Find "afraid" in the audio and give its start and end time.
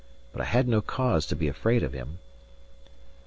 1.47-1.83